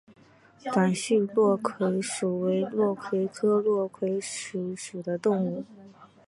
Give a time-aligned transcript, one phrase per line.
[0.73, 5.63] 短序落葵薯为落葵科落葵薯属的植物。